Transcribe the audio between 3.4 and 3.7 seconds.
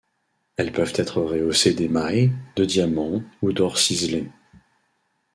ou